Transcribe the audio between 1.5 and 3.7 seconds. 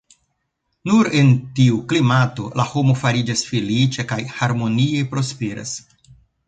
tiu klimato la homo fariĝas